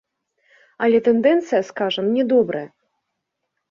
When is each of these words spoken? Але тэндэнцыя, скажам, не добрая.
Але 0.85 1.03
тэндэнцыя, 1.09 1.61
скажам, 1.71 2.05
не 2.17 2.23
добрая. 2.35 2.67